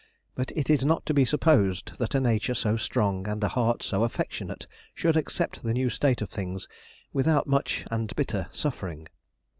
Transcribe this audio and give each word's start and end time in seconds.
But 0.33 0.51
it 0.55 0.71
is 0.71 0.83
not 0.83 1.05
to 1.05 1.13
be 1.13 1.23
supposed 1.25 1.99
that 1.99 2.15
a 2.15 2.19
nature 2.19 2.55
so 2.55 2.75
strong 2.75 3.27
and 3.27 3.43
a 3.43 3.49
heart 3.49 3.83
so 3.83 4.03
affectionate 4.03 4.65
should 4.95 5.15
accept 5.15 5.61
the 5.61 5.73
new 5.75 5.91
state 5.91 6.23
of 6.23 6.31
things 6.31 6.67
without 7.13 7.45
much 7.45 7.85
and 7.91 8.11
bitter 8.15 8.47
suffering. 8.51 9.07